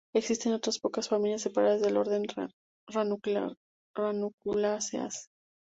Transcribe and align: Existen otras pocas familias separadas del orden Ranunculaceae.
Existen 0.15 0.53
otras 0.53 0.79
pocas 0.79 1.09
familias 1.09 1.43
separadas 1.43 1.79
del 1.81 1.95
orden 1.95 2.25
Ranunculaceae. 3.95 5.09